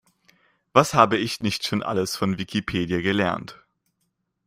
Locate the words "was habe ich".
0.73-1.41